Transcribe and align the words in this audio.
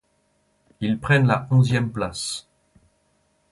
Ils 0.79 0.97
prennent 0.97 1.27
la 1.27 1.45
onzième 1.51 1.91
place. 1.91 2.47